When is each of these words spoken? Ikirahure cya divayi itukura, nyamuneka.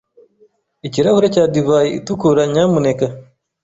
Ikirahure 0.87 1.27
cya 1.35 1.43
divayi 1.53 1.89
itukura, 1.99 2.41
nyamuneka. 2.53 3.05